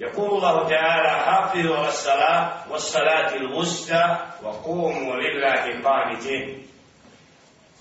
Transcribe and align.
يقول 0.00 0.30
الله 0.30 0.68
تعالى 0.68 1.08
حافظوا 1.24 1.76
على 1.76 1.88
الصلاة 1.88 2.52
والصلاة 2.70 3.34
الوسطى 3.34 4.18
وقوموا 4.42 5.16
لله 5.16 5.82
قانتين 5.84 6.66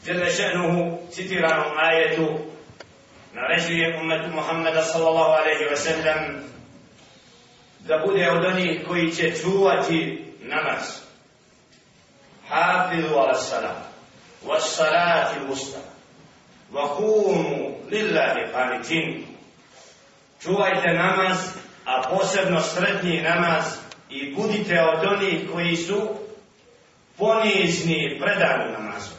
جل 0.06 0.32
شأنه 0.32 1.00
ستران 1.12 1.80
آية 1.80 2.18
naređuje 3.36 3.98
umetu 4.02 4.30
Muhammeda 4.30 4.82
sallallahu 4.82 5.32
alaihi 5.32 5.66
wa 5.72 5.76
sallam 5.76 6.44
da 7.80 7.98
bude 8.06 8.32
od 8.32 8.46
onih 8.46 8.82
koji 8.88 9.12
će 9.12 9.32
čuvati 9.42 10.26
namaz. 10.42 11.00
Hafizu 12.50 13.16
ala 13.16 13.34
salam, 13.34 13.76
wa 14.46 14.60
salati 14.60 15.40
usta, 15.50 15.78
wa 16.74 16.96
kumu 16.98 17.76
lillahi. 17.90 19.26
Čuvajte 20.42 20.94
namaz, 20.94 21.38
a 22.06 22.10
posebno 22.10 22.62
sretni 22.62 23.22
namaz 23.22 23.66
i 24.10 24.36
budite 24.36 24.82
od 24.82 25.06
onih 25.06 25.50
koji 25.54 25.76
su 25.76 26.10
ponizni 27.18 28.20
predani 28.22 28.72
namazu. 28.72 29.16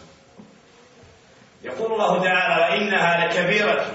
يقول 1.63 1.93
الله 1.93 2.23
تعالى 2.25 2.63
وإنها 2.63 3.27
لكبيرة 3.27 3.87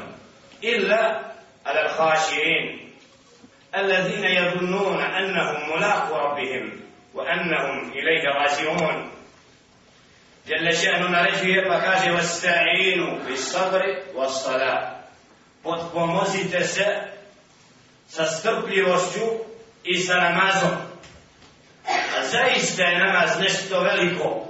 إلا 0.64 1.22
على 1.66 1.86
الخاشعين 1.86 2.92
الذين 3.76 4.26
يظنون 4.26 5.02
أنهم 5.02 5.78
ملاق 5.78 6.14
ربهم 6.14 6.80
وأنهم 7.14 7.92
إليه 7.92 8.24
راجعون 8.30 9.12
جل 10.48 10.78
شأن 10.78 11.12
نرجه 11.12 11.70
فكاش 11.70 12.08
واستعينوا 12.08 13.20
بالصبر 13.28 13.84
والصلاة 14.16 15.02
potpomozite 15.64 16.64
se 16.64 16.86
sa 18.12 18.26
strpljivošću 18.26 19.26
i 19.84 20.00
sa 20.00 20.14
namazom. 20.16 20.78
A 21.88 22.26
zaista 22.32 22.84
je 22.84 23.00
namaz 23.00 23.30
nešto 23.40 23.80
veliko. 23.80 24.48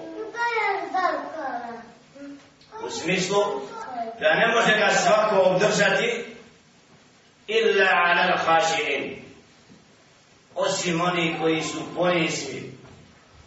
U 2.85 2.89
smislu 2.89 3.61
da 4.19 4.35
ne 4.35 4.47
može 4.55 4.77
ga 4.79 4.89
svako 4.93 5.41
obdržati 5.41 6.25
illa 7.47 7.89
ala 7.91 8.37
al-khashi'in 8.37 9.21
osim 10.55 11.01
oni 11.01 11.35
koji 11.41 11.61
su 11.61 11.79
ponisni 11.95 12.71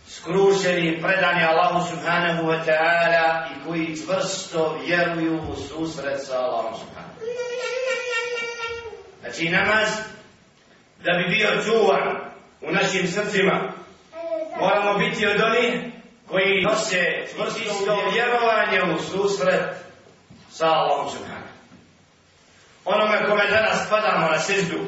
skrušeni 0.08 1.02
predani 1.02 1.44
Allahu 1.44 1.88
subhanahu 1.90 2.42
wa 2.42 2.64
ta'ala 2.64 3.46
i 3.50 3.66
koji 3.66 3.96
čvrsto 3.96 4.78
vjeruju 4.86 5.40
u 5.52 5.56
susret 5.56 6.26
sa 6.26 6.38
Allahom 6.38 6.74
subhanahu 6.74 7.03
znači 9.34 9.48
namaz 9.48 9.88
da 11.04 11.12
bi 11.12 11.36
bio 11.36 11.62
čuvan 11.64 12.16
u 12.60 12.72
našim 12.72 13.08
srcima 13.08 13.72
moramo 14.58 14.98
biti 14.98 15.26
od 15.26 15.40
onih 15.40 15.80
koji 16.28 16.62
nose 16.62 17.26
čvrsto 17.34 18.10
vjerovanje 18.12 18.94
u 18.94 19.02
susret 19.02 19.76
sa 20.50 20.66
Allahom 20.66 21.10
subhanahu. 21.10 21.54
Onome 22.84 23.26
kome 23.28 23.46
danas 23.50 23.88
padamo 23.90 24.28
na 24.28 24.38
seždu, 24.38 24.78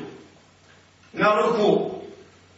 na 1.12 1.40
ruku, 1.40 1.90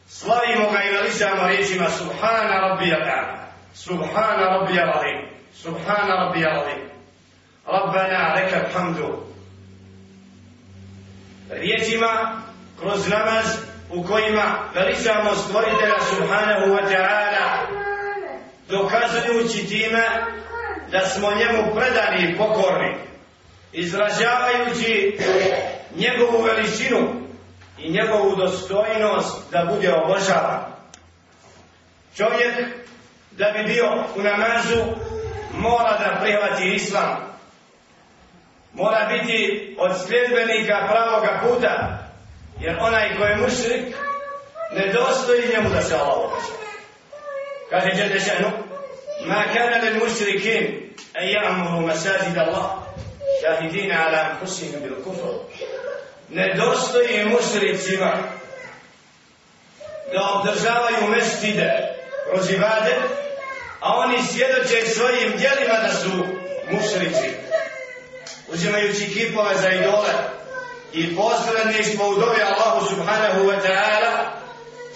slavimo 0.09 0.71
ga 0.71 0.83
i 0.83 0.93
veličamo 0.93 1.49
riječima 1.49 1.91
Subhana 1.91 2.61
Rabbi 2.61 2.93
al 2.93 3.39
Subhana 3.75 4.45
Rabbi 4.45 4.73
al-Azim, 4.73 5.29
Subhana 5.55 6.15
Rabbi 6.15 6.45
al-Azim, 6.45 6.89
Rabbana 7.67 8.35
leka 8.35 8.69
hamdu. 8.73 9.28
Riječima 11.51 12.43
kroz 12.81 13.09
namaz 13.09 13.47
u 13.91 14.03
kojima 14.03 14.59
veličamo 14.75 15.35
stvoritelja 15.35 15.99
Subhanahu 16.11 16.67
wa 16.67 16.83
ta'ala 16.91 17.67
dokazujući 18.69 19.67
time 19.67 20.05
da 20.91 21.01
smo 21.01 21.29
njemu 21.35 21.75
predani 21.75 22.33
i 22.33 22.37
pokorni, 22.37 22.95
izražavajući 23.73 25.19
njegovu 25.97 26.43
veličinu 26.43 26.99
i 27.79 27.91
njegovu 27.91 28.37
dostojnost 28.37 29.51
da 29.53 29.73
bude 29.75 29.93
obožavan. 29.93 30.61
Čovjek, 32.17 32.55
da 33.31 33.53
bi 33.53 33.73
bio 33.73 34.05
u 34.17 34.23
namazu, 34.23 34.85
mora 35.53 35.99
da 35.99 36.21
prihvati 36.21 36.73
islam 36.75 37.28
mora 38.79 39.09
biti 39.13 39.77
od 39.79 39.93
sljedbenika 40.07 40.89
pravoga 40.91 41.41
puta, 41.43 41.99
jer 42.61 42.77
onaj 42.81 43.17
ko 43.17 43.25
je 43.25 43.37
mušrik, 43.37 43.95
ne 44.73 44.93
dostoji 44.93 45.49
njemu 45.55 45.71
da 45.71 45.83
se 45.83 45.95
Allah 45.95 46.17
obraća. 46.17 46.53
Kaže 47.71 47.91
Đerdešanu, 47.97 48.51
ma 49.27 49.45
kada 49.55 49.79
men 49.85 49.99
mušrikin, 49.99 50.93
a 51.15 51.23
ja 51.23 51.53
mu 51.53 51.87
masajid 51.87 52.39
Allah, 52.39 52.71
šahidina 53.43 54.07
ala 54.07 54.27
kusim 54.41 54.73
bil 54.83 55.05
kufru. 55.05 55.35
Ne 56.29 56.55
dostoji 56.57 57.25
mušricima 57.25 58.13
da 60.13 60.21
obdržavaju 60.35 61.09
mestide, 61.17 61.73
prozivade, 62.31 62.95
a 63.81 63.97
oni 63.97 64.23
svjedoče 64.23 64.87
svojim 64.87 65.33
djelima 65.37 65.79
da 65.83 65.95
su 65.95 66.11
mušrici. 66.71 67.48
Uzimajući 68.53 69.11
kipove 69.15 69.55
za 69.55 69.69
idole 69.69 70.13
i 70.93 71.17
posredništvo 71.17 72.09
u 72.09 72.15
dobi 72.15 72.43
Allahu 72.43 72.87
subhanahu 72.89 73.41
wa 73.41 73.57
ta'ala, 73.63 74.31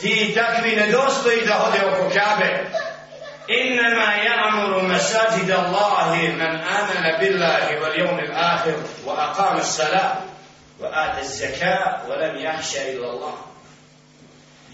ti 0.00 0.34
takvi 0.34 0.76
nedostoji 0.76 1.46
da 1.46 1.54
hode 1.54 1.80
oko 1.86 2.10
kabe, 2.14 2.68
إنما 3.50 4.14
يعمر 4.16 4.82
مساجد 4.82 5.50
الله 5.50 6.14
من 6.14 6.40
آمن 6.60 7.18
بالله 7.20 7.80
واليوم 7.82 8.18
الآخر 8.18 8.74
وأقام 9.04 9.56
الصلاة 9.56 10.14
وآتى 10.80 11.20
الزكاة 11.20 12.00
ولم 12.08 12.36
يخش 12.36 12.76
إلا 12.76 13.10
الله 13.10 13.34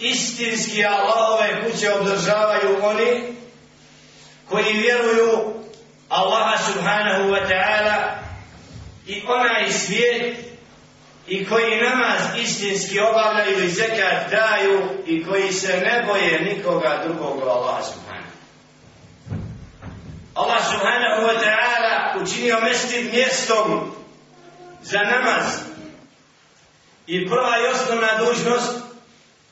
istinski 0.00 0.86
Allahove 0.86 1.64
kuće 1.64 1.92
obdržavaju 1.92 2.78
oni 2.82 3.34
koji 4.48 4.72
vjeruju 4.72 5.54
Allaha 6.08 6.58
subhanahu 6.58 7.30
wa 7.30 7.48
ta'ala 7.48 8.18
i 9.08 9.22
onaj 9.26 9.72
svijet 9.72 10.36
i 11.28 11.46
koji 11.46 11.80
namaz 11.80 12.20
istinski 12.36 13.00
obavljaju 13.00 13.64
i 13.64 13.68
zekat 13.68 14.30
daju 14.30 14.82
i 15.06 15.24
koji 15.24 15.52
se 15.52 15.80
ne 15.84 16.04
boje 16.06 16.40
nikoga 16.40 17.02
drugog 17.06 17.42
Allah 17.42 17.84
subhanahu 17.84 18.28
Allah 20.34 20.62
subhanahu 20.70 21.26
wa 21.26 21.34
ta'ala 21.34 22.22
učinio 22.22 22.60
mesjid 22.60 23.12
mjestom 23.14 23.92
za 24.82 24.98
namaz. 24.98 25.44
I 27.06 27.28
prva 27.28 27.58
i 27.58 27.66
osnovna 27.66 28.08
dužnost 28.18 28.72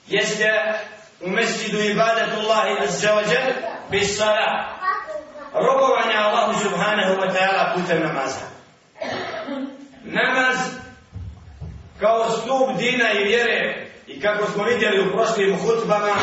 jeste 0.06 0.75
u 1.21 1.31
mestidu 1.31 1.78
ibadatullahi 1.81 2.78
azza 2.84 3.09
wa 3.09 3.33
jal 3.33 3.53
bis 3.91 4.16
salah 4.16 4.66
robovanja 5.55 6.19
Allahu 6.21 6.62
subhanahu 6.62 7.21
wa 7.21 7.33
ta'ala 7.34 7.75
putem 7.75 8.03
namaza 8.03 8.56
Namaz 10.06 10.58
kao 12.00 12.30
stup 12.30 12.78
dina 12.78 13.12
i 13.12 13.24
vjere 13.24 13.88
i 14.08 14.22
kako 14.22 14.52
smo 14.52 14.64
vidjeli 14.64 15.08
u 15.08 15.12
prošlim 15.12 15.58
hutbama, 15.58 16.16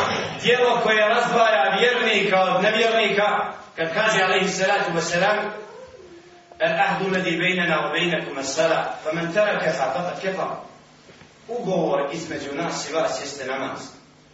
dijelo 0.43 0.79
koje 0.83 1.09
razvaja 1.09 1.77
vjernika 1.79 2.41
od 2.41 2.63
nevjernika, 2.63 3.53
kad 3.75 3.93
kaže 3.93 4.23
alaihi 4.23 4.47
salatu 4.47 4.91
wa 4.95 5.01
salam 5.01 5.37
العهد 6.61 7.05
الذي 7.05 7.37
بيننا 7.37 7.87
وبينكم 7.87 8.39
الصلاة 8.39 8.85
فمن 9.05 9.33
تركها 9.33 9.71
فقد 9.71 10.19
كفر 10.23 10.49
ugovor 11.49 12.09
između 12.13 12.55
nas 12.55 12.89
i 12.89 12.93
vas 12.93 13.21
jeste 13.21 13.45
namaz. 13.45 13.79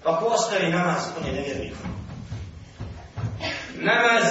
Pa 0.03 0.19
ko 0.19 0.25
ostavi 0.25 0.69
namaz, 0.69 1.03
on 1.19 1.27
je 1.27 1.33
nevjernik. 1.33 1.73
Namaz 3.75 4.23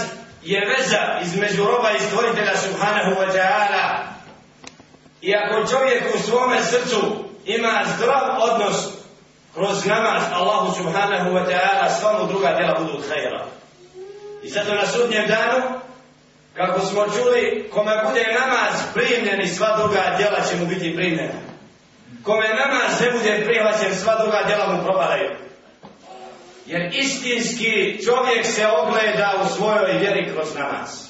je 0.43 0.61
veza 0.67 1.21
između 1.23 1.65
roba 1.65 1.91
i 1.91 2.01
stvoritelja 2.01 2.57
subhanahu 2.57 3.21
wa 3.21 3.33
ta'ala. 3.33 4.15
I 5.22 5.36
ako 5.36 5.68
čovjek 5.68 6.04
u 6.16 6.20
svome 6.20 6.64
srcu 6.64 7.02
ima 7.46 7.82
zdrav 7.96 8.24
odnos 8.40 8.88
kroz 9.54 9.86
namaz 9.86 10.24
Allahu 10.34 10.76
subhanahu 10.78 11.30
wa 11.30 11.46
ta'ala, 11.46 11.90
sva 12.00 12.20
mu 12.20 12.28
druga 12.28 12.56
djela 12.58 12.80
budu 12.80 13.04
khayra. 13.10 13.44
I 14.44 14.50
zato 14.50 14.76
na 14.76 14.88
sudnjem 14.88 15.28
danu, 15.28 15.80
kako 16.56 16.80
smo 16.80 17.06
čuli, 17.06 17.70
kome 17.74 18.04
bude 18.08 18.26
namaz 18.40 18.82
primljen 18.94 19.42
i 19.42 19.48
sva 19.48 19.78
druga 19.78 20.16
djela 20.18 20.40
će 20.50 20.56
mu 20.56 20.66
biti 20.66 20.96
primljena. 20.96 21.40
Kome 22.24 22.48
namaz 22.48 23.02
ne 23.02 23.12
bude 23.12 23.46
prihvaćen, 23.46 23.96
sva 23.96 24.16
druga 24.22 24.44
djela 24.48 24.74
mu 24.74 24.84
propadaju. 24.84 25.30
Jer 26.66 26.92
istinski 26.94 28.04
čovjek 28.06 28.46
se 28.46 28.68
ogleda 28.68 29.34
u 29.44 29.56
svojoj 29.56 29.98
vjeri 29.98 30.32
kroz 30.34 30.56
namaz. 30.56 31.09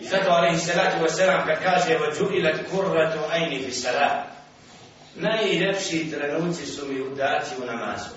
I 0.00 0.04
zato 0.04 0.30
alaihi 0.30 0.58
salatu 0.58 1.04
wa 1.04 1.08
salam 1.08 1.46
kad 1.46 1.62
kaže 1.62 1.98
wa 1.98 2.12
džu'ilat 2.18 2.56
kurratu 2.70 3.18
ajni 3.32 3.62
fi 3.64 3.72
salat. 3.72 4.26
najljepši 5.16 6.10
trenuci 6.10 6.66
su 6.66 6.86
mi 6.86 7.00
udaci 7.00 7.54
u 7.62 7.66
namazu. 7.66 8.10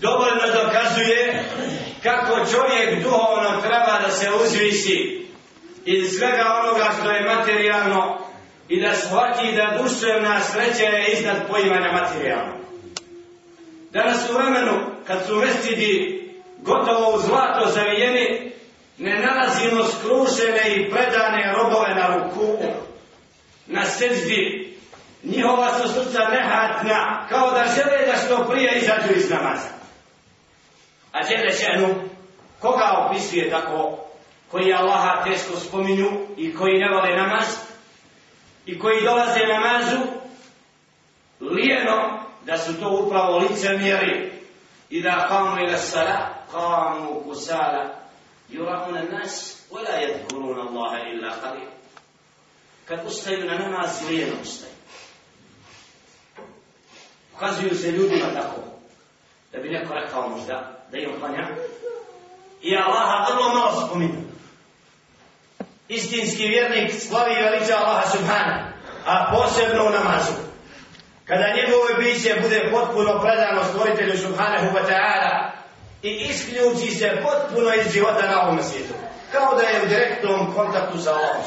Dovoljno 0.00 0.46
dokazuje 0.64 1.44
kako 2.02 2.36
čovjek 2.36 3.02
duhovno 3.02 3.60
treba 3.60 4.00
da 4.06 4.10
se 4.10 4.30
uzvisi 4.44 5.26
iz 5.84 6.18
svega 6.18 6.44
onoga 6.62 6.90
što 7.00 7.10
je 7.10 7.34
materijalno 7.36 8.18
i 8.68 8.80
da 8.80 8.94
shvati 8.94 9.56
da 9.56 9.82
duševna 9.82 10.40
sreća 10.40 10.84
je 10.84 11.12
iznad 11.12 11.36
poimanja 11.48 11.92
materijalno. 11.92 12.52
Danas 13.90 14.30
u 14.30 14.32
vremenu, 14.32 14.72
kad 15.06 15.26
su 15.26 15.36
mestidi 15.36 16.22
gotovo 16.58 17.14
u 17.14 17.18
zlato 17.18 17.70
zavijeni, 17.70 18.52
ne 18.98 19.18
nalazimo 19.18 19.84
skrušene 19.84 20.76
i 20.76 20.90
predane 20.90 21.52
robove 21.52 21.94
na 21.94 22.16
ruku, 22.16 22.58
na 23.66 23.84
seđdi, 23.84 24.72
njihova 25.22 25.78
su 25.78 25.88
srca 25.88 26.18
nehatna, 26.18 27.26
kao 27.28 27.50
da 27.50 27.64
žele 27.64 28.06
da 28.06 28.16
što 28.16 28.44
prije 28.44 28.78
izađu 28.78 29.14
iz 29.16 29.30
namaza. 29.30 29.68
A 31.12 31.18
Đele 31.28 31.52
Šenu, 31.52 31.94
koga 32.60 33.06
opisuje 33.06 33.50
tako, 33.50 33.98
koji 34.50 34.74
Allaha 34.74 35.24
teško 35.24 35.56
spominju 35.56 36.10
i 36.36 36.54
koji 36.54 36.78
ne 36.78 36.88
vole 36.94 37.16
namaz, 37.16 37.46
i 38.66 38.78
koji 38.78 39.04
dolaze 39.04 39.40
namazu, 39.46 40.00
lijeno 41.40 42.22
da 42.44 42.58
su 42.58 42.80
to 42.80 43.02
upravo 43.06 43.38
licemjeri 43.38 44.32
i 44.90 45.02
da 45.02 45.26
kamu 45.28 45.66
ila 45.66 45.78
sala, 45.78 46.28
kamu 46.52 47.20
kusala, 47.20 48.01
yurahuna 48.48 49.02
nas, 49.02 49.66
wala 49.70 49.90
yadkuruna 50.00 50.62
Allaha 50.68 50.98
illa 51.12 51.30
qalil. 51.42 51.68
Kad 52.88 53.06
ustaju 53.06 53.44
na 53.44 53.58
namaz, 53.58 54.08
lijeno 54.08 54.32
ustaju. 54.42 54.72
Ukazuju 57.34 57.74
se 57.74 57.90
ljudima 57.90 58.26
tako, 58.34 58.60
da 59.52 59.58
bi 59.58 59.68
neko 59.68 59.94
rekao 59.94 60.28
možda, 60.28 60.84
da 60.90 60.98
im 60.98 61.20
klanja. 61.20 61.48
I 62.62 62.76
Allaha 62.76 63.32
vrlo 63.32 63.48
malo 63.48 63.86
spominju. 63.86 64.22
Istinski 65.88 66.48
vjernik 66.48 66.92
slavi 67.00 67.32
i 67.32 67.42
veliča 67.42 67.76
Allaha 67.76 68.08
subhana, 68.08 68.72
a 69.06 69.34
posebno 69.34 69.86
u 69.86 69.90
namazu. 69.90 70.32
Kada 71.24 71.54
njegove 71.56 71.94
biće 71.98 72.40
bude 72.42 72.70
potpuno 72.70 73.20
predano 73.20 73.64
stvoritelju 73.64 74.18
subhanahu 74.18 74.66
wa 74.76 74.82
ta'ala 74.88 75.50
i 76.02 76.10
isključi 76.10 76.94
se 76.94 77.22
potpuno 77.22 77.74
iz 77.74 77.92
života 77.92 78.30
na 78.30 78.42
ovom 78.42 78.62
svijetu. 78.62 78.94
Kao 79.32 79.54
da 79.54 79.62
je 79.62 79.82
u 79.82 79.88
direktnom 79.88 80.54
kontaktu 80.54 80.98
sa 80.98 81.10
Allahom. 81.10 81.42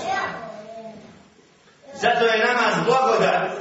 Zato 1.94 2.26
je 2.26 2.46
namaz 2.46 2.74
blagodat 2.86 3.52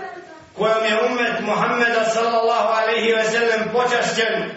kojom 0.57 0.85
je 0.85 1.07
umet 1.11 1.41
Muhammeda 1.41 2.05
sallallahu 2.05 2.69
alaihi 2.83 3.13
ve 3.13 3.25
sellem 3.25 3.71
počašćen 3.73 4.51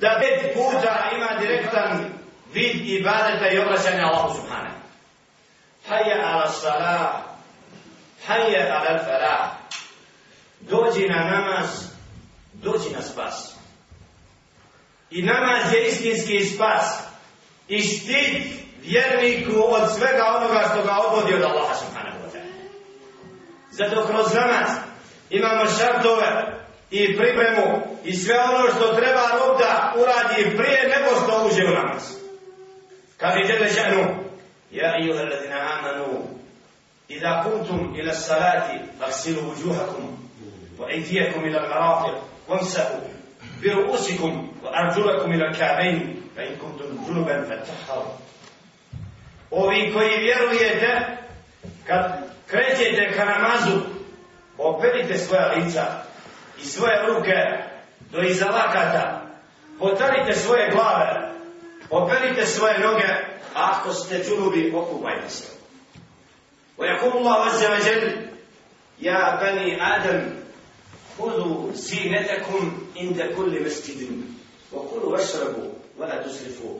da 0.00 0.20
pet 0.20 0.54
puta 0.54 1.10
ima 1.16 1.40
direktan 1.40 2.12
vid 2.52 2.88
ibadeta 2.88 3.48
i 3.48 3.58
obraćanja 3.58 4.06
Allahu 4.06 4.34
subhanahu. 4.34 4.74
Hayya 5.88 6.32
ala 6.32 6.48
salah, 6.48 7.12
hayya 8.28 8.72
ala 8.72 8.98
falah. 9.04 9.50
Dođi 10.60 11.08
na 11.08 11.24
namaz, 11.24 11.68
dođi 12.52 12.90
na 12.90 13.02
spas. 13.02 13.53
I 15.14 15.22
namaz 15.22 15.72
je 15.72 15.88
istinski 15.88 16.44
spas. 16.44 17.02
I 17.68 17.82
štit 17.82 18.42
vjerniku 18.82 19.52
od 19.68 19.96
svega 19.98 20.24
onoga 20.36 20.68
što 20.70 20.82
ga 20.82 20.98
odvodi 21.06 21.34
od 21.34 21.42
Allaha 21.42 21.74
subhanahu 21.74 22.18
wa 22.24 22.30
ta'ala. 22.32 22.68
Zato 23.70 24.06
kroz 24.06 24.34
namaz 24.34 24.70
imamo 25.30 25.66
šartove 25.66 26.58
i 26.90 27.16
pripremu 27.16 27.86
i 28.04 28.12
sve 28.12 28.34
ono 28.40 28.70
što 28.70 28.94
treba 28.94 29.22
rob 29.38 29.58
da 29.58 29.94
uradi 29.96 30.56
prije 30.56 30.82
nego 30.96 31.20
što 31.20 31.46
uđe 31.46 31.64
u 31.64 31.74
namaz. 31.74 32.02
Kaže 33.16 33.38
je 33.38 33.46
djede 33.46 33.70
ja 34.70 34.98
i 34.98 35.10
uhe 35.10 35.22
ladina 35.22 35.78
amanu, 35.78 36.22
i 37.08 37.20
da 37.20 37.44
kuntum 37.44 37.94
ila 37.98 38.14
salati, 38.14 38.78
aksilu 39.08 39.40
uđuhakum, 39.52 40.04
wa 40.78 40.94
ejtijekum 40.94 41.44
ila 41.44 41.60
marafiq, 43.53 43.61
vamsahu, 43.61 43.61
biru 43.61 43.93
usikum, 43.93 44.49
wa 44.63 44.71
arđulakum 44.73 45.33
ila 45.33 45.53
kabein, 45.53 46.23
fa 46.35 46.43
in 46.43 46.57
kuntum 46.59 47.05
džunuben 47.05 47.45
fataharu. 47.45 48.09
Ovi 49.51 49.93
koji 49.93 50.17
vjerujete, 50.17 51.17
kad 51.87 52.23
krećete 52.47 53.13
ka 53.15 53.25
namazu, 53.25 53.81
operite 54.57 55.17
svoja 55.17 55.53
lica, 55.53 55.85
i 56.61 56.65
svoje 56.65 57.05
ruke 57.07 57.35
do 58.11 58.21
iza 58.21 58.45
lakata, 58.45 59.21
potarite 59.79 60.33
svoje 60.33 60.69
glave, 60.71 61.31
operite 61.89 62.45
svoje 62.45 62.79
noge, 62.79 63.07
a 63.55 63.71
ako 63.71 63.93
ste 63.93 64.23
čunubi, 64.23 64.73
okupajte 64.75 65.29
se. 65.29 65.59
ويقول 66.79 67.17
الله 67.17 67.45
عز 67.45 67.65
وجل 67.65 68.27
يا 68.99 69.35
بني 69.35 69.95
آدم 69.95 70.39
خذوا 71.19 71.73
زينتكم 71.73 72.87
عند 72.97 73.21
كل 73.37 73.65
مسجد 73.65 74.21
وكلوا 74.73 75.11
واشربوا 75.11 75.71
ولا 75.97 76.23
تسرفوا 76.23 76.79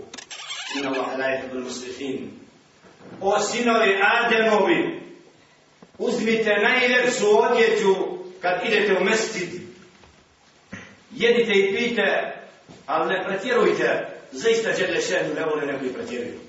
إن 0.75 0.87
الله 0.87 1.15
لا 1.15 1.27
يحب 1.27 1.51
المسرفين 1.53 2.39
O 3.21 3.39
sinovi 3.39 3.99
Ademovi, 4.01 5.01
uzmite 5.97 6.55
najljepšu 6.63 7.25
odjeću 7.39 7.95
kad 8.41 8.61
idete 8.65 8.97
u 9.01 9.03
mesjid 9.03 9.49
jedite 11.11 11.51
i 11.51 11.75
pijte, 11.75 12.33
ali 12.85 13.13
ne 13.13 13.23
pretjerujte, 13.23 14.07
zaista 14.31 14.71
Đele 14.71 15.01
Šehnu 15.01 15.33
ne 15.33 15.45
voli 15.45 15.65
neko 15.65 15.85
i 15.85 15.93
pretjeruju. 15.93 16.39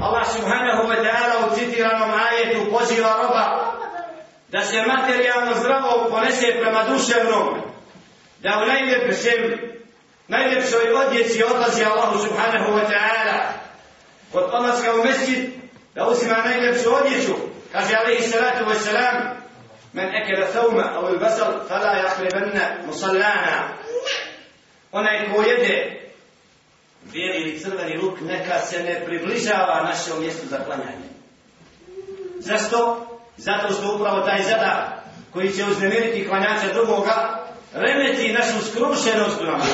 Allah 0.00 0.26
subhanahu 0.32 0.82
wa 0.88 0.96
ta'ala 0.96 1.46
u 1.46 1.56
citiranom 1.56 2.10
ajetu 2.10 2.70
poziva 2.70 3.22
roba 3.22 3.65
da 4.48 4.60
se 4.60 4.82
materijalno 4.86 5.54
zdravo 5.60 6.08
ponese 6.10 6.46
prema 6.60 6.84
duševnom, 6.84 7.60
da 8.38 8.62
u 8.62 8.66
najljepšem, 8.66 9.60
najljepšoj 10.28 10.92
odjeci 10.92 11.44
odlazi 11.44 11.84
Allahu 11.84 12.18
subhanahu 12.18 12.72
wa 12.72 12.84
ta'ala 12.92 13.38
kod 14.32 14.44
odlaska 14.52 14.94
u 14.94 15.04
mesjid 15.04 15.50
da 15.94 16.06
uzima 16.06 16.36
najljepšu 16.44 16.94
odjeću, 16.94 17.34
kaže 17.72 17.94
alaihi 17.96 18.22
salatu 18.22 18.64
wa 18.64 18.74
salam, 18.74 19.42
من 19.94 20.08
أكل 20.08 20.46
ثوم 20.46 20.80
أو 20.80 21.08
البصل 21.08 21.60
فلا 21.68 21.96
يقربن 21.96 22.60
مصلانا 22.88 23.68
onaj 24.92 25.32
ko 25.32 25.42
jede 25.42 26.00
bijeli 27.12 27.42
ili 27.42 27.60
crveni 27.60 27.98
luk 27.98 28.20
neka 28.20 28.58
se 28.58 28.82
ne 28.82 29.04
približava 29.06 29.82
našem 29.82 30.20
mjestu 30.20 30.46
za 30.46 30.58
klanjanje. 30.64 31.08
Zašto? 32.38 33.06
Zato 33.37 33.73
što 33.73 33.95
upravo 33.95 34.21
taj 34.21 34.43
zadar 34.43 34.83
koji 35.33 35.51
će 35.51 35.65
uznemiriti 35.65 36.27
klanjača 36.27 36.73
drugoga 36.73 37.45
remeti 37.73 38.33
našu 38.33 38.71
skrušenost 38.71 39.41
u 39.41 39.45
namazu. 39.45 39.71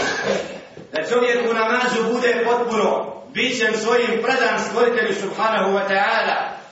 Da 0.91 1.09
čovjek 1.09 1.51
u 1.51 1.53
namazu 1.53 2.13
bude 2.13 2.45
potpuno 2.45 3.13
bićem 3.33 3.73
svojim 3.77 4.11
predan 4.23 4.59
stvoritelju 4.69 5.13
subhanahu 5.21 5.71
wa 5.71 5.87
ta'ala 5.89 6.63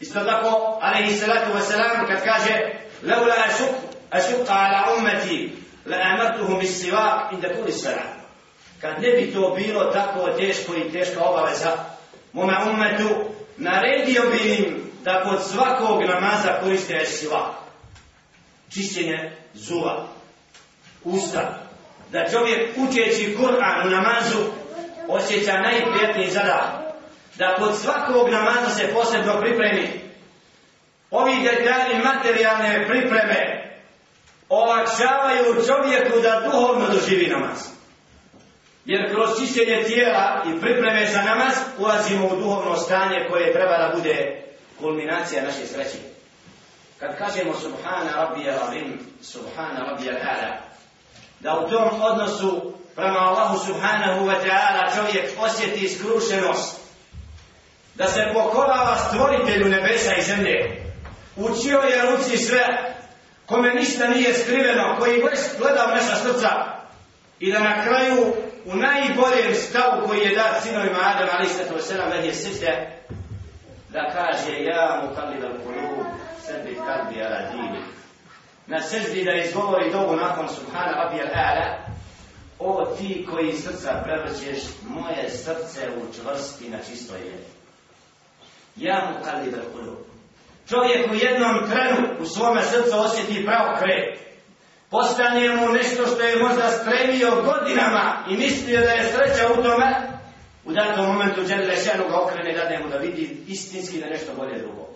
Isto 0.00 0.20
tako, 0.24 0.78
alaihi 0.80 1.16
salatu 1.16 1.52
wa 1.52 1.60
salam, 1.60 2.06
kad 2.06 2.24
kaže 2.24 2.54
Laula 3.02 3.34
ašuk, 3.46 3.74
ašuk 4.10 4.48
ala 4.48 4.96
ummeti, 4.98 5.52
la 5.86 5.96
amartuhum 5.96 6.58
bis 6.58 6.80
sivak 6.80 7.32
inda 7.32 7.48
kuli 7.54 7.72
salam. 7.72 8.12
Kad 8.80 9.02
ne 9.02 9.10
bi 9.10 9.32
to 9.32 9.54
bilo 9.56 9.84
tako 9.84 10.28
teško 10.38 10.74
i 10.74 10.92
teška 10.92 11.24
obaveza, 11.24 11.72
mome 12.32 12.56
ummetu, 12.70 13.08
naredio 13.56 14.22
bi 14.30 14.54
im 14.54 14.83
da 15.04 15.22
kod 15.24 15.46
svakog 15.50 16.02
namaza 16.02 16.60
koriste 16.62 17.06
sivak. 17.06 17.50
Čišćenje 18.70 19.32
zuva, 19.54 20.06
usta. 21.04 21.58
Da 22.12 22.28
čovjek 22.30 22.76
učeći 22.76 23.36
Kur'an 23.38 23.86
u 23.86 23.90
namazu 23.90 24.38
osjeća 25.08 25.52
najprijetniji 25.52 26.30
zadah 26.30 26.64
da 27.38 27.54
kod 27.58 27.78
svakog 27.78 28.30
namaza 28.30 28.70
se 28.70 28.92
posebno 28.94 29.40
pripremi 29.40 29.88
ovi 31.10 31.42
detalji 31.42 32.02
materijalne 32.04 32.86
pripreme 32.88 33.64
olakšavaju 34.48 35.66
čovjeku 35.66 36.20
da 36.20 36.42
duhovno 36.44 36.88
doživi 36.88 37.26
namaz. 37.26 37.58
Jer 38.84 39.14
kroz 39.14 39.28
čišćenje 39.40 39.84
tijela 39.86 40.44
i 40.46 40.60
pripreme 40.60 41.06
za 41.06 41.22
namaz 41.22 41.54
ulazimo 41.78 42.26
u 42.26 42.36
duhovno 42.36 42.76
stanje 42.76 43.26
koje 43.30 43.52
treba 43.52 43.78
da 43.78 43.92
bude 43.96 44.43
kulminacija 44.84 45.42
naše 45.42 45.66
sreće. 45.66 45.98
Kad 47.00 47.18
kažemo 47.18 47.54
Subhana 47.54 48.10
Rabbi 48.16 48.40
al-Azim, 48.40 48.98
Subhana 49.22 49.80
Rabbi 49.88 50.08
al-Ala, 50.08 50.50
da 51.40 51.58
u 51.58 51.70
tom 51.70 52.02
odnosu 52.02 52.72
prema 52.94 53.18
Allahu 53.18 53.66
Subhanahu 53.66 54.26
wa 54.26 54.36
ta'ala 54.44 54.94
čovjek 54.96 55.30
osjeti 55.40 55.88
skrušenost, 55.88 56.80
da 57.94 58.06
se 58.06 58.20
pokorava 58.34 58.96
stvoritelju 58.96 59.68
nebesa 59.68 60.14
i 60.14 60.22
zemlje, 60.22 60.84
u 61.36 61.48
čijoj 61.62 61.90
je 61.90 62.10
ruci 62.10 62.38
sve, 62.38 62.94
kome 63.46 63.74
ništa 63.74 64.08
nije 64.08 64.34
skriveno, 64.34 64.96
koji 64.98 65.22
gleda 65.58 65.86
u 65.86 65.94
naša 65.94 66.16
srca 66.16 66.48
i 67.40 67.52
da 67.52 67.58
na 67.58 67.84
kraju 67.84 68.32
u 68.64 68.76
najboljem 68.76 69.54
stavu 69.54 70.06
koji 70.06 70.20
je 70.20 70.36
dat 70.36 70.62
sinovima 70.62 70.98
Adam 71.02 71.28
ali 71.32 71.48
ste 71.48 71.64
to 71.64 71.80
selam 71.80 72.12
je 72.12 72.26
je 72.26 73.04
da 73.94 74.10
kaže 74.12 74.64
ja 74.64 75.02
mu 75.02 75.14
kalli 75.16 75.40
da 75.40 75.48
kulu 75.48 76.04
sebi 76.46 76.74
kalbi 76.86 77.22
ala 77.22 77.40
dini 77.52 77.82
na 78.66 78.80
seždi 78.80 79.24
da 79.24 79.32
izgovori 79.32 79.92
dobu 79.92 80.16
nakon 80.16 80.48
subhana 80.48 80.92
rabi 80.92 81.20
al-ala 81.20 81.66
o 82.58 82.84
ti 82.98 83.26
koji 83.30 83.52
srca 83.52 84.02
prevrćeš 84.04 84.62
moje 84.88 85.30
srce 85.30 85.80
učvrsti 86.08 86.68
na 86.68 86.78
čistoj 86.78 87.18
vjeri 87.18 87.44
ja 88.76 89.10
mu 89.10 89.24
kalli 89.24 89.50
da 89.50 89.58
kulu 89.72 89.96
čovjek 90.68 91.10
u 91.10 91.14
jednom 91.14 91.70
trenu 91.70 92.08
u 92.20 92.26
svome 92.26 92.62
srcu 92.62 92.98
osjeti 92.98 93.46
pravo 93.46 93.76
kret. 93.78 94.18
Postane 94.90 95.56
mu 95.56 95.68
nešto 95.72 96.06
što 96.06 96.22
je 96.22 96.42
možda 96.42 96.70
stremio 96.70 97.30
godinama 97.30 98.24
i 98.30 98.36
mislio 98.36 98.80
da 98.80 98.90
je 98.90 99.12
sreća 99.12 99.52
u 99.52 99.62
tome, 99.62 100.13
u 100.64 100.72
datom 100.72 101.06
momentu 101.06 101.42
Đele 101.42 101.76
Šenu 101.76 102.08
ga 102.08 102.20
okrene 102.20 102.52
da 102.52 102.68
ne 102.68 102.78
mu 102.78 102.88
da 102.88 102.96
vidi 102.96 103.36
istinski 103.48 104.00
da 104.00 104.06
nešto 104.06 104.32
bolje 104.36 104.58
drugo. 104.58 104.88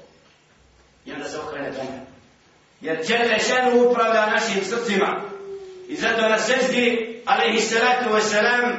I 1.07 1.13
onda 1.13 1.25
se 1.25 1.39
okrene 1.39 1.73
tome. 1.73 2.01
Jer 2.81 3.07
Đele 3.09 3.39
Šenu 3.39 3.91
upravlja 3.91 4.27
našim 4.27 4.65
srcima. 4.65 5.21
I 5.89 5.97
zato 5.97 6.29
na 6.29 6.39
seždi, 6.39 7.23
alaihi 7.27 7.61
salatu 7.61 8.11
wa 8.11 8.21
salam, 8.21 8.73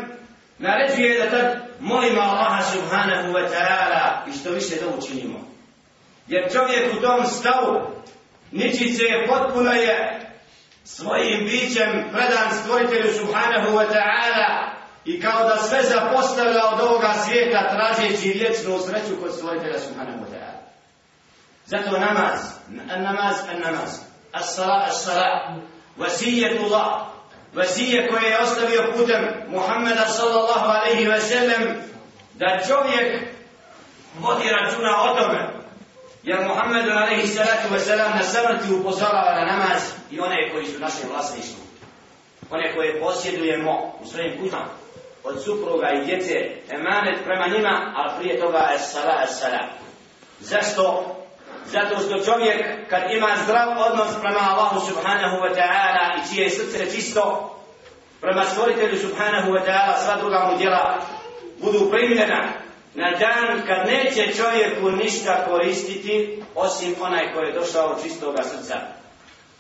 naređuje 0.57 1.19
da 1.19 1.29
tad 1.29 1.61
molimo 1.79 2.21
Allaha 2.21 2.63
subhanahu 2.63 3.33
wa 3.33 3.49
ta'ala 3.49 4.29
i 4.29 4.37
što 4.37 4.51
više 4.51 4.75
da 4.75 4.97
učinimo. 4.97 5.39
Jer 6.27 6.51
čovjek 6.53 6.93
u 6.97 7.01
tom 7.01 7.25
stavu, 7.25 7.79
ničice 8.51 9.03
je 9.03 9.27
potpuno 9.27 9.71
je 9.71 10.19
svojim 10.83 11.45
bićem 11.45 12.03
predan 12.11 12.51
stvoritelju 12.63 13.13
subhanahu 13.13 13.77
wa 13.77 13.85
ta'ala 13.93 14.78
i 15.09 15.21
kao 15.21 15.43
da 15.43 15.57
sve 15.57 15.83
zapostavlja 15.83 16.61
od 16.73 16.81
ovoga 16.81 17.13
svijeta 17.25 17.69
tražeći 17.69 18.29
vječnu 18.29 18.79
sreću 18.79 19.21
kod 19.21 19.35
stvoritelja 19.35 19.79
subhanahu 19.79 20.19
wa 20.19 20.29
ta'ala. 20.33 20.59
Zato 21.65 21.91
namaz, 21.91 22.39
namaz, 22.97 23.35
namaz, 23.65 23.89
as-sala, 24.33 24.87
as-sala, 24.89 25.55
vasijetullah, 25.97 27.07
vasije 27.53 28.07
koje 28.07 28.29
je 28.29 28.39
ostavio 28.39 28.93
putem 28.97 29.23
Muhammeda 29.47 30.05
sallallahu 30.05 30.65
alaihi 30.65 31.07
wa 31.07 31.19
sallam, 31.19 31.75
da 32.33 32.59
čovjek 32.67 33.23
vodi 34.19 34.49
računa 34.49 35.01
o 35.03 35.15
tome, 35.15 35.59
Jer 36.23 36.47
Muhammed 36.47 36.89
alaihi 36.89 37.27
salatu 37.27 37.73
wa 37.73 37.79
selam 37.79 38.11
na 38.17 38.23
samrti 38.23 38.73
upozorava 38.73 39.35
na 39.35 39.45
namaz 39.45 39.81
i 40.11 40.19
one 40.19 40.49
koji 40.51 40.65
su 40.65 40.79
naše 40.79 41.07
vlasništvo. 41.09 41.63
One 42.51 42.75
koje 42.75 42.99
posjedujemo 42.99 43.93
u 44.01 44.05
svojim 44.07 44.41
kućama 44.41 44.78
od 45.23 45.43
supruga 45.43 45.91
i 45.91 46.05
djece 46.05 46.33
emanet 46.69 47.15
prema 47.25 47.47
njima, 47.47 47.93
ali 47.95 48.11
prije 48.19 48.39
toga 48.39 48.69
es-sala, 48.75 49.27
sala. 49.27 49.59
Zašto? 50.39 51.15
Zato 51.65 51.99
što 51.99 52.31
čovjek 52.31 52.89
kad 52.89 53.01
ima 53.11 53.27
zdrav 53.43 53.69
odnos 53.91 54.21
prema 54.21 54.39
Allahu 54.39 54.79
subhanahu 54.87 55.37
wa 55.37 55.55
ta'ala 55.55 56.15
i 56.17 56.35
čije 56.35 56.49
srce 56.49 56.91
čisto, 56.91 57.55
prema 58.21 58.45
stvoritelju 58.45 58.97
subhanahu 58.99 59.51
wa 59.51 59.65
ta'ala 59.65 59.97
sva 60.05 60.15
druga 60.15 60.49
mu 60.51 60.57
djela 60.57 60.99
budu 61.61 61.91
primljena 61.91 62.47
na 62.95 63.11
dan 63.11 63.61
kad 63.67 63.87
neće 63.87 64.33
čovjeku 64.33 64.91
ništa 64.91 65.45
koristiti 65.49 66.43
osim 66.55 66.95
onaj 67.01 67.33
koji 67.33 67.47
je 67.47 67.53
došao 67.53 67.87
od 67.87 68.03
čistoga 68.03 68.43
srca. 68.43 68.75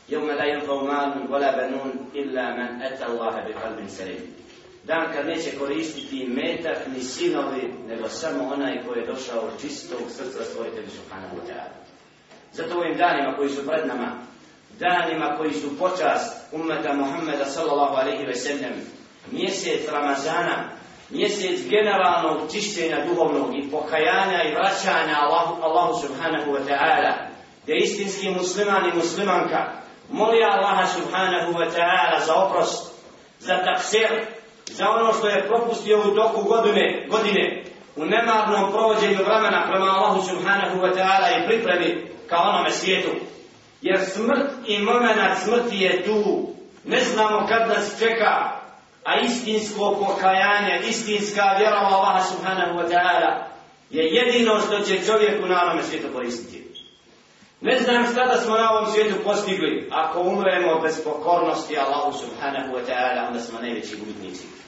يوم 0.09 0.31
لا 0.31 0.45
ينفع 0.45 0.83
مال 0.83 1.29
ولا 1.29 1.51
banun 1.57 2.09
illa 2.13 2.45
man 2.57 2.81
ata 2.81 3.05
الله 3.05 3.33
بقلب 3.45 3.87
سليم 3.87 4.17
salim. 4.17 4.48
Dan 4.89 5.13
kad 5.13 5.27
neće 5.27 5.57
koristiti 5.59 6.27
metak 6.27 6.77
ni 6.87 7.01
sinovi, 7.03 7.73
nego 7.87 8.09
samo 8.09 8.53
onaj 8.53 8.83
koji 8.85 8.99
je 8.99 9.07
došao 9.07 9.39
od 9.39 9.61
čistog 9.61 9.99
srca 10.07 10.43
stvoritelja 10.43 10.89
subhanahu 10.89 11.35
wa 11.35 11.41
ta'ala. 11.49 11.73
Zato 12.53 12.77
ovim 12.77 12.97
danima 12.97 13.35
koji 13.37 13.49
su 13.49 13.67
pred 13.67 13.87
nama, 13.87 14.17
danima 14.79 15.37
koji 15.37 15.53
su 15.53 15.77
počast 15.79 16.53
ummeta 16.53 16.93
Muhammeda 16.93 17.45
sallallahu 17.45 17.95
alaihi 17.95 18.25
ve 18.25 18.35
sellem, 18.35 18.73
mjesec 19.31 19.89
Ramazana, 19.91 20.69
mjesec 21.09 21.59
generalnog 21.69 22.51
čišćenja 22.51 23.05
duhovnog 23.05 23.55
i 23.55 23.71
pokajanja 23.71 24.43
i 24.43 24.53
vraćanja 24.55 25.15
Allahu, 25.21 25.61
Allahu 25.63 26.01
subhanahu 26.01 26.51
wa 26.51 26.59
ta'ala, 26.67 27.13
gdje 27.63 27.77
istinski 27.77 28.29
musliman 28.29 28.89
i 28.89 28.97
muslimanka 28.97 29.71
moli 30.11 30.43
Allaha 30.43 30.85
subhanahu 30.87 31.53
wa 31.53 31.67
ta'ala 31.75 32.25
za 32.25 32.35
oprost, 32.35 32.91
za 33.39 33.63
taksir, 33.63 34.38
za 34.71 34.89
ono 34.89 35.13
što 35.13 35.27
je 35.27 35.47
propustio 35.47 35.99
u 35.99 36.15
toku 36.15 36.43
godine, 36.43 37.07
godine 37.09 37.63
u 37.95 38.05
nemarnom 38.05 38.71
provođenju 38.71 39.23
vremena 39.25 39.67
prema 39.69 39.85
Allahu 39.85 40.21
subhanahu 40.29 40.79
wa 40.79 40.95
ta'ala 40.95 41.27
i 41.29 41.47
pripremi 41.47 42.07
ka 42.29 42.37
onome 42.37 42.71
svijetu. 42.71 43.09
Jer 43.81 43.99
smrt 44.05 44.49
i 44.67 44.79
moment 44.79 45.37
smrti 45.43 45.77
je 45.77 46.03
tu. 46.03 46.49
Ne 46.85 47.01
znamo 47.03 47.47
kad 47.47 47.67
nas 47.67 47.99
čeka, 47.99 48.51
a 49.03 49.19
istinsko 49.19 50.05
pokajanje, 50.07 50.81
istinska 50.89 51.43
vjera 51.57 51.81
u 51.81 51.93
Allaha 51.93 52.23
subhanahu 52.23 52.79
wa 52.79 52.89
ta'ala 52.89 53.49
je 53.89 54.03
jedino 54.03 54.59
što 54.59 54.79
će 54.79 55.05
čovjeku 55.05 55.47
na 55.47 55.61
onome 55.63 55.83
svijetu 55.83 56.07
koristiti. 56.13 56.59
Ne 57.61 57.79
znam 57.79 58.05
šta 58.11 58.25
da 58.25 58.41
smo 58.41 58.57
na 58.57 58.71
ovom 58.71 58.91
svijetu 58.91 59.15
postigli. 59.23 59.89
Ako 59.91 60.21
umremo 60.21 60.79
bez 60.81 61.03
pokornosti 61.03 61.77
Allahu 61.77 62.17
subhanahu 62.17 62.73
wa 62.73 62.81
ta'ala, 62.87 63.27
onda 63.27 63.39
smo 63.39 63.59
najveći 63.59 63.97
gubitnici. 63.97 64.58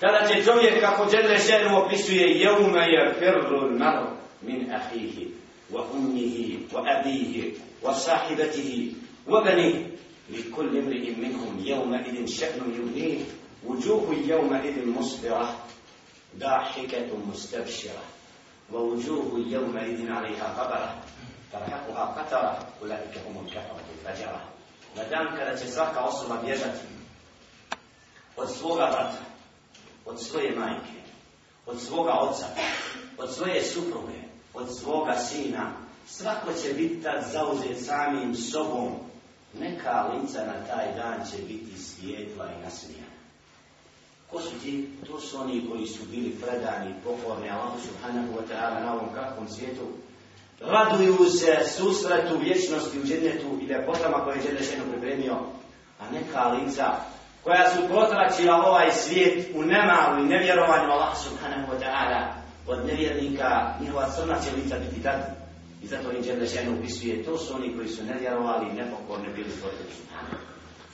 Kada 0.00 0.28
će 0.28 0.44
čovjek 0.44 0.80
kako 0.80 1.04
Đele 1.04 1.38
Šeru 1.38 1.76
opisuje 1.76 2.40
Jevme 2.40 2.80
je 2.80 3.14
firru 3.18 3.78
mar 3.78 4.06
min 4.42 4.72
ahihi 4.74 5.28
wa 5.72 5.84
umnihi 5.94 6.58
wa 6.72 6.82
abihi 6.98 7.54
wa 7.82 7.94
sahibatihi 7.94 8.94
wa 9.26 9.44
banihi 9.44 9.84
li 10.30 10.50
kulli 10.50 10.78
imri'in 10.78 11.18
minhum 11.18 11.58
jevme 11.64 12.04
idin 12.08 12.26
še'nu 12.26 12.76
yudih, 12.76 13.18
uđuhu 13.66 14.14
jevme 14.26 14.60
idin 14.68 14.88
musbira, 14.90 15.48
da 16.34 16.64
še'num 16.74 16.76
yubnih 16.76 16.76
وجوه 16.76 17.06
يومئذ 17.06 17.08
مصبرة 17.08 17.16
ضاحكة 17.16 17.16
مستبشرة 17.16 18.04
ووجوه 18.72 19.44
يومئذ 19.46 20.10
عليها 20.12 20.46
غبرة 20.58 20.94
ترهقها 21.52 22.04
قترة 22.04 22.68
أولئك 22.82 23.14
Na 24.96 25.04
dan 25.04 25.36
kada 25.36 25.56
će 25.56 25.66
svaka 25.66 26.00
osoba 26.00 26.36
bježati 26.44 26.86
od 28.36 28.50
svoga 28.50 28.84
وصورت 28.84 29.35
od 30.06 30.22
svoje 30.22 30.56
majke, 30.56 31.00
od 31.66 31.80
svoga 31.80 32.12
oca, 32.12 32.46
od 33.18 33.34
svoje 33.34 33.62
supruge, 33.64 34.20
od 34.54 34.78
svoga 34.78 35.18
sina, 35.18 35.72
svako 36.08 36.52
će 36.52 36.72
biti 36.72 37.02
tad 37.02 37.24
zauzet 37.32 37.84
samim 37.84 38.34
sobom. 38.34 38.92
Neka 39.60 40.02
lica 40.12 40.38
na 40.38 40.66
taj 40.66 40.94
dan 40.94 41.26
će 41.30 41.42
biti 41.42 41.78
svijetla 41.78 42.46
i 42.52 42.62
nasmijana. 42.64 43.16
Ko 44.30 44.40
su 44.40 44.50
ti? 44.62 44.88
To 45.06 45.20
su 45.20 45.40
oni 45.40 45.68
koji 45.70 45.86
su 45.86 46.04
bili 46.10 46.30
predani, 46.30 46.94
pokorni 47.04 47.50
Allahu 47.50 47.78
subhanahu 47.80 48.32
wa 48.32 48.42
ta'ala 48.50 48.80
na 48.80 48.92
ovom 48.92 49.08
kakvom 49.14 49.48
svijetu. 49.48 49.86
Raduju 50.60 51.30
se 51.30 51.56
susretu 51.76 52.38
vječnosti 52.38 52.98
u 52.98 53.06
džennetu 53.06 53.46
i 53.62 53.64
ljepotama 53.64 54.24
koje 54.24 54.36
je 54.36 54.42
džennešeno 54.42 54.84
pripremio. 54.90 55.36
A 56.00 56.10
neka 56.10 56.48
lica 56.48 56.94
koja 57.46 57.70
su 57.70 57.80
potračila 57.94 58.54
ovaj 58.66 58.92
svijet 58.92 59.46
u 59.54 59.62
nemalu 59.62 60.24
i 60.24 60.28
nevjerovanju 60.28 60.92
Allah 60.92 61.16
subhanahu 61.24 61.72
wa 61.72 61.78
ta'ala 61.82 62.20
od 62.66 62.86
nevjernika, 62.86 63.74
njihova 63.80 64.10
crna 64.10 64.36
će 64.44 64.56
lica 64.56 64.76
biti 64.78 65.02
tad. 65.02 65.20
I 65.82 65.86
zato 65.86 66.10
im 66.10 66.22
džennešeno 66.22 66.78
upisuje, 66.78 67.24
to 67.24 67.38
su 67.38 67.54
oni 67.54 67.76
koji 67.76 67.88
su 67.88 68.04
nevjerovali 68.04 68.66
i 68.70 68.76
nepokorni 68.76 69.34
bili 69.34 69.50
stvoritelji 69.50 69.90
subhanahu. 70.00 70.36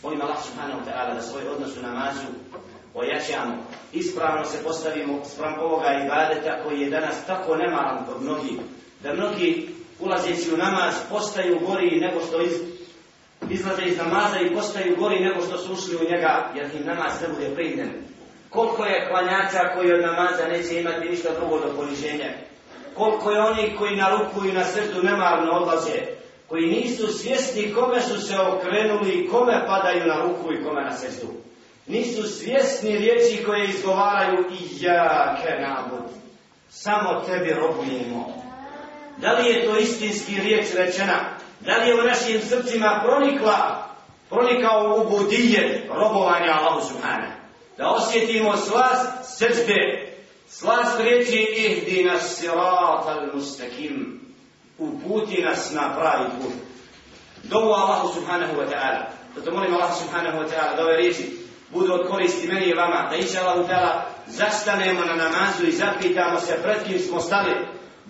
Molim 0.02 0.22
Allah 0.22 0.38
subhanahu 0.44 0.80
wa 0.80 0.84
ta'ala 0.84 1.14
da 1.14 1.22
svoj 1.22 1.48
odnos 1.48 1.76
u 1.76 1.82
namazu 1.82 2.26
ojačamo, 2.94 3.54
ispravno 3.92 4.44
se 4.44 4.62
postavimo 4.64 5.24
sprem 5.24 5.54
ovoga 5.60 5.88
ibadeta 6.04 6.62
koji 6.64 6.80
je 6.80 6.90
danas 6.90 7.26
tako 7.26 7.56
nemalan 7.56 8.04
kod 8.06 8.22
mnogih, 8.22 8.58
da 9.02 9.12
mnogi 9.12 9.68
ulazeći 10.00 10.54
u 10.54 10.56
namaz 10.56 10.94
postaju 11.10 11.60
gori 11.66 12.00
nego 12.00 12.20
što 12.26 12.42
iz, 12.42 12.52
izlaze 13.52 13.82
iz 13.82 13.98
namaza 13.98 14.40
i 14.40 14.54
postaju 14.54 14.96
gori 14.96 15.20
nego 15.20 15.40
što 15.46 15.58
su 15.58 15.72
ušli 15.72 15.96
u 15.96 16.10
njega, 16.10 16.52
jer 16.54 16.66
im 16.74 16.86
namaz 16.86 17.12
ne 17.22 17.28
bude 17.28 17.54
pridnen. 17.54 17.90
Koliko 18.50 18.84
je 18.84 19.08
klanjača 19.08 19.74
koji 19.74 19.92
od 19.92 20.00
namaza 20.00 20.48
neće 20.48 20.80
imati 20.80 21.08
ništa 21.08 21.28
drugo 21.38 21.58
do 21.58 21.72
poniženja? 21.76 22.30
Koliko 22.94 23.30
je 23.30 23.42
onih 23.42 23.78
koji 23.78 23.96
na 23.96 24.10
ruku 24.10 24.46
i 24.46 24.52
na 24.52 24.64
srdu 24.64 25.02
nemarno 25.02 25.52
odlaze, 25.52 25.98
koji 26.48 26.66
nisu 26.66 27.06
svjesni 27.18 27.72
kome 27.74 28.00
su 28.00 28.20
se 28.20 28.34
okrenuli 28.38 29.10
i 29.10 29.28
kome 29.28 29.66
padaju 29.66 30.06
na 30.06 30.22
ruku 30.22 30.52
i 30.52 30.64
kome 30.64 30.82
na 30.82 30.92
srdu? 30.92 31.32
nisu 31.86 32.22
svjesni 32.22 32.98
riječi 32.98 33.44
koje 33.44 33.68
izgovaraju 33.68 34.44
i 34.50 34.84
ja 34.84 35.36
ke 35.42 35.60
nabud. 35.60 36.10
Samo 36.70 37.20
tebi 37.26 37.50
robujemo. 37.50 38.42
Da 39.18 39.32
li 39.32 39.48
je 39.48 39.66
to 39.66 39.76
istinski 39.76 40.40
riječ 40.40 40.66
rečena 40.74 41.14
Da 41.64 41.76
li 41.76 41.88
je 41.88 41.94
u 41.94 42.06
našim 42.06 42.40
srcima 42.48 43.00
pronikla, 43.04 43.88
pronikao 44.30 44.96
u 44.96 45.10
budije 45.10 45.88
robovanja 45.94 46.52
Allahu 46.52 46.88
Subhanahu? 46.88 47.32
Da 47.78 47.88
osjetimo 47.88 48.56
slast 48.56 49.38
srđbe, 49.38 50.08
slast 50.48 51.00
riječi 51.00 51.36
ihdi 51.56 52.04
nas 52.04 52.36
sirat 52.36 53.06
al 53.06 53.28
mustakim, 53.34 54.20
uputi 54.78 55.42
nas 55.42 55.72
na 55.72 55.96
pravi 55.96 56.30
put. 56.40 56.52
Dovu 57.42 57.72
Allahu 57.72 58.14
Subhanahu 58.14 58.52
wa 58.60 58.66
ta'ala. 58.70 59.04
Zato 59.36 59.50
molim 59.50 59.74
Allahu 59.74 59.94
Subhanahu 60.04 60.38
wa 60.38 60.48
ta'ala 60.48 60.76
da 60.76 60.82
ove 60.82 60.96
riječi 60.96 61.42
budu 61.72 61.92
od 61.92 62.08
koristi 62.08 62.48
meni 62.48 62.66
i 62.66 62.74
vama, 62.74 63.08
da 63.10 63.16
iša 63.16 63.40
Allahu 63.40 63.68
ta'ala 63.68 64.02
zastanemo 64.26 65.00
na 65.04 65.14
namazu 65.14 65.66
i 65.66 65.72
zapitamo 65.72 66.40
se 66.40 66.58
pred 66.62 66.76
kim 66.86 66.98
smo 66.98 67.20
stali, 67.20 67.50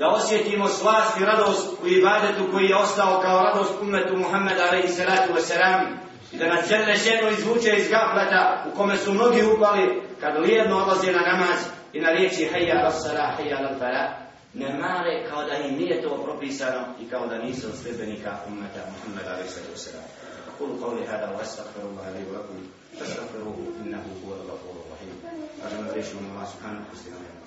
da 0.01 0.07
osjetimo 0.09 0.67
slast 0.67 1.19
i 1.19 1.25
radost 1.25 1.67
u 1.83 1.87
ibadetu 1.87 2.51
koji 2.51 2.65
je 2.65 2.75
ostao 2.75 3.21
kao 3.21 3.43
radost 3.43 3.73
umetu 3.81 4.17
Muhammeda 4.17 4.63
alaihi 4.63 4.87
salatu 4.87 5.33
wasalam 5.33 5.85
i 6.31 6.37
da 6.37 6.47
nas 6.47 6.69
žele 6.69 6.95
ženu 6.95 7.31
izvuče 7.31 7.75
iz 7.77 7.89
gafleta 7.89 8.65
u 8.73 8.77
kome 8.77 8.97
su 8.97 9.13
mnogi 9.13 9.43
upali 9.43 10.01
kad 10.21 10.41
lijedno 10.41 10.77
odlaze 10.77 11.11
na 11.11 11.21
namaz 11.21 11.59
i 11.93 11.99
na 12.01 12.09
riječi 12.09 12.49
hayya 12.53 12.83
rassala, 12.83 13.35
hayya 13.37 13.61
lalfala 13.61 14.27
ne 14.53 14.73
mare 14.73 15.25
kao 15.29 15.43
da 15.43 15.57
im 15.57 15.75
nije 15.75 16.01
to 16.01 16.23
propisano 16.23 16.81
i 17.01 17.09
kao 17.09 17.27
da 17.27 17.37
nisu 17.37 17.67
od 17.67 17.75
sljedbenika 17.81 18.37
umeta 18.47 18.81
Muhammeda 18.93 19.29
alaihi 19.33 19.49
salatu 19.49 19.73
wasalam. 19.75 20.07
أقول 20.57 20.83
قولي 20.83 21.07
هذا 21.07 21.27
وأستغفر 21.37 21.81
الله 21.89 22.05
لي 22.15 22.23
ولكم 22.29 22.57
فاستغفروه 22.99 23.57
إنه 23.85 24.03
هو 24.25 24.33
الغفور 24.33 24.75
الرحيم. 24.85 25.13
أجمع 25.65 25.95
ليش 25.95 26.09
من 26.13 26.29
الله 26.31 26.45
سبحانه 26.45 26.81
وتعالى 26.81 27.40